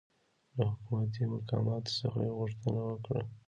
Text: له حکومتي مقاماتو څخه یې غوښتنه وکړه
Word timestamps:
له 0.55 0.63
حکومتي 0.71 1.21
مقاماتو 1.33 1.97
څخه 1.99 2.19
یې 2.25 2.31
غوښتنه 2.39 2.81
وکړه 2.89 3.23